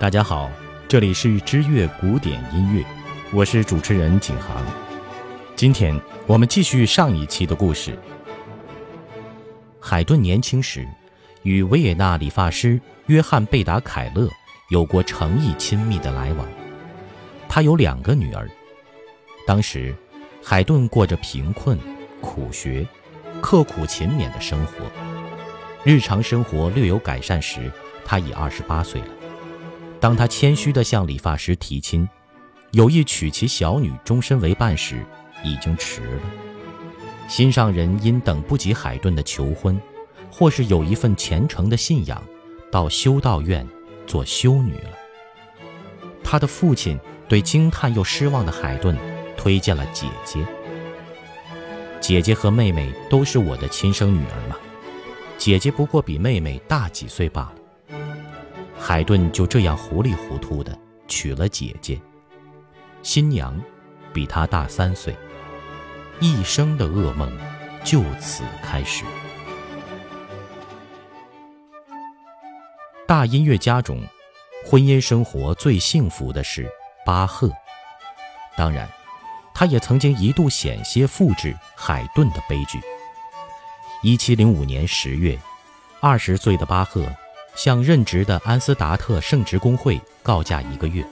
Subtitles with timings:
[0.00, 0.50] 大家好，
[0.88, 2.82] 这里是知乐古典音乐，
[3.34, 4.64] 我是主持人景航。
[5.54, 5.94] 今天
[6.26, 7.98] 我们继续上一期的故事。
[9.78, 10.88] 海顿年轻时
[11.42, 14.26] 与维也纳理发师约翰贝达凯勒
[14.70, 16.48] 有过诚意亲密的来往。
[17.46, 18.48] 他有两个女儿。
[19.46, 19.94] 当时，
[20.42, 21.78] 海顿过着贫困、
[22.22, 22.88] 苦学、
[23.42, 24.72] 刻苦勤勉的生活。
[25.84, 27.70] 日常生活略有改善时，
[28.02, 29.08] 他已二十八岁了。
[30.00, 32.08] 当他谦虚地向理发师提亲，
[32.70, 35.04] 有意娶其小女终身为伴时，
[35.44, 36.22] 已经迟了。
[37.28, 39.80] 心上人因等不及海顿的求婚，
[40.32, 42.20] 或是有一份虔诚的信仰，
[42.72, 43.66] 到修道院
[44.06, 44.90] 做修女了。
[46.24, 46.98] 他的父亲
[47.28, 48.96] 对惊叹又失望的海顿，
[49.36, 50.44] 推荐了姐姐。
[52.00, 54.56] 姐姐和妹妹都是我的亲生女儿嘛，
[55.36, 57.59] 姐姐不过比妹妹大几岁罢了。
[58.82, 62.00] 海顿就这样糊里糊涂的娶了姐姐，
[63.02, 63.60] 新娘
[64.10, 65.14] 比他大三岁，
[66.18, 67.30] 一生的噩梦
[67.84, 69.04] 就此开始。
[73.06, 74.02] 大音乐家中，
[74.64, 76.66] 婚姻生活最幸福的是
[77.04, 77.52] 巴赫，
[78.56, 78.88] 当然，
[79.52, 82.80] 他也曾经一度险些复制海顿的悲剧。
[84.02, 85.38] 一七零五年十月，
[86.00, 87.06] 二十岁的巴赫。
[87.54, 91.04] 向任职的安斯达特圣职工会告假一个月，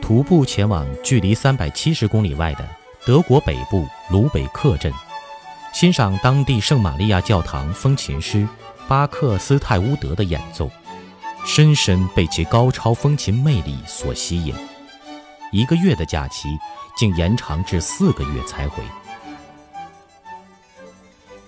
[0.00, 2.66] 徒步前往距离三百七十公里外的
[3.04, 4.92] 德国北部鲁北克镇，
[5.72, 8.48] 欣赏当地圣玛利亚教堂风琴师
[8.88, 10.70] 巴克斯泰乌德的演奏，
[11.44, 14.54] 深深被其高超风琴魅力所吸引。
[15.52, 16.48] 一个月的假期
[16.96, 18.82] 竟延长至四个月才回。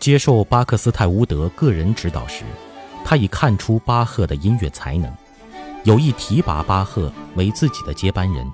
[0.00, 2.44] 接受巴克斯泰乌德个人指导时。
[3.04, 5.14] 他已看出巴赫的音乐才能，
[5.84, 8.50] 有意提拔巴赫为自己的接班人。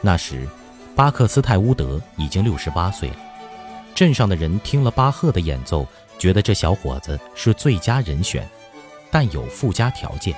[0.00, 0.46] 那时，
[0.94, 3.16] 巴克斯泰乌德已经六十八岁了。
[3.94, 5.86] 镇上的人听了巴赫的演奏，
[6.18, 8.48] 觉得这小伙子是最佳人选，
[9.10, 10.34] 但有附加条件。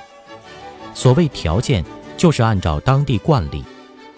[0.93, 1.85] 所谓条件，
[2.17, 3.63] 就是按照当地惯例，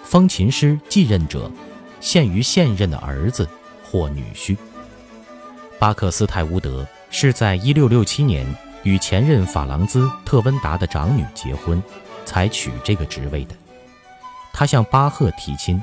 [0.03, 1.51] 风琴师继任者
[1.99, 3.47] 限于现任的儿子
[3.83, 4.57] 或女婿。
[5.77, 8.45] 巴克斯泰乌德是在一六六七年。
[8.83, 11.81] 与前任法郎兹特温达的长女结婚，
[12.25, 13.55] 才取这个职位的。
[14.53, 15.81] 他向巴赫提亲，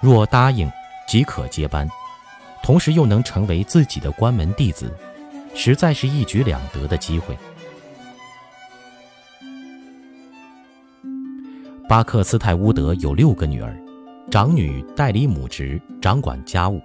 [0.00, 0.70] 若答应
[1.06, 1.88] 即可接班，
[2.62, 4.92] 同时又能成为自己的关门弟子，
[5.54, 7.36] 实在是一举两得的机会。
[11.86, 13.76] 巴克斯泰乌德有六个女儿，
[14.30, 16.80] 长女代理母职，掌管家务，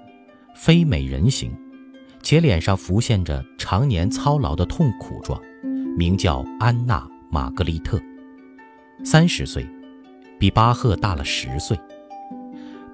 [0.53, 1.57] 非美人型。
[2.21, 5.39] 且脸上浮现着常年操劳的痛苦状，
[5.97, 6.99] 名叫安娜·
[7.31, 7.99] 玛格丽特，
[9.03, 9.67] 三十岁，
[10.37, 11.79] 比巴赫大了十岁。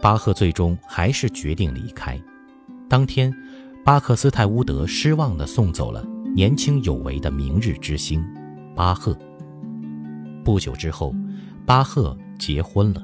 [0.02, 2.20] 巴赫最终还是决定离开。
[2.88, 3.34] 当天，
[3.84, 6.06] 巴克斯泰乌德失望地送走了
[6.36, 8.24] 年轻有为的明日之星
[8.76, 9.18] 巴赫。
[10.44, 11.14] 不久之后，
[11.66, 13.04] 巴赫结婚了。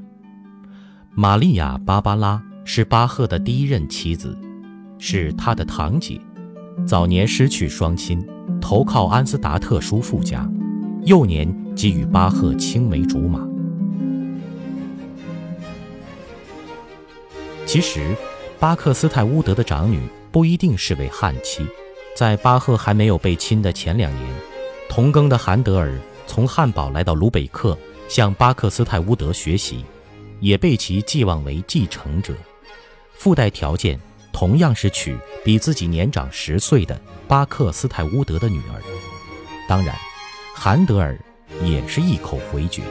[1.09, 4.37] 玛利亚·芭芭拉是巴赫的第一任妻子。
[5.03, 6.21] 是他的堂姐，
[6.85, 8.23] 早年失去双亲，
[8.61, 10.47] 投靠安斯达特叔父家，
[11.05, 13.41] 幼年即与巴赫青梅竹马。
[17.65, 18.15] 其实，
[18.59, 19.99] 巴克斯泰乌德的长女
[20.31, 21.65] 不一定是位汉妻，
[22.15, 24.29] 在巴赫还没有被亲的前两年，
[24.87, 25.97] 同庚的韩德尔
[26.27, 27.75] 从汉堡来到卢北克
[28.07, 29.83] 向巴克斯泰乌德学习，
[30.39, 32.35] 也被其寄望为继承者，
[33.15, 33.99] 附带条件。
[34.31, 38.81] 同样是娶比自己年长十岁的巴克斯泰乌德的女儿，
[39.67, 39.95] 当然，
[40.55, 41.17] 韩德尔
[41.63, 42.81] 也是一口回绝。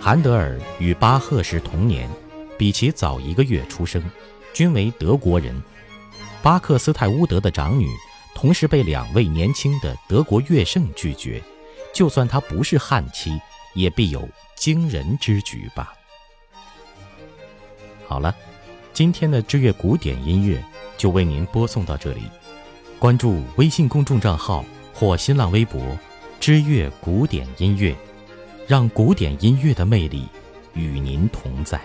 [0.00, 2.08] 韩德尔与巴赫是同年，
[2.58, 4.02] 比其早一个月出生，
[4.52, 5.60] 均为德国人。
[6.42, 7.86] 巴克斯泰乌德的长女，
[8.34, 11.42] 同时被两位年轻的德国乐圣拒绝，
[11.94, 13.38] 就算她不是汉妻，
[13.74, 14.26] 也必有
[14.56, 15.92] 惊人之举吧。
[18.08, 18.34] 好了。
[19.00, 20.62] 今天的知乐古典音乐
[20.98, 22.20] 就为您播送到这里，
[22.98, 24.62] 关注微信公众账号
[24.92, 25.80] 或新浪微博
[26.38, 27.96] “知乐古典音乐”，
[28.68, 30.26] 让古典音乐的魅力
[30.74, 31.80] 与您同在。